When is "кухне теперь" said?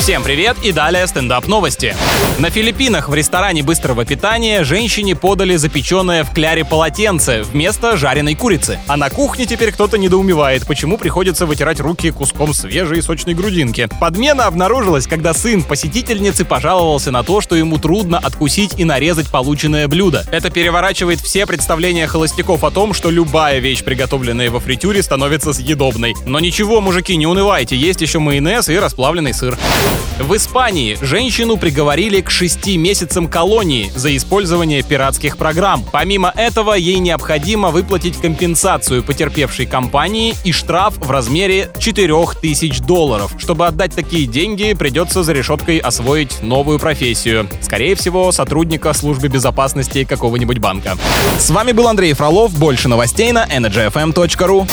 9.10-9.72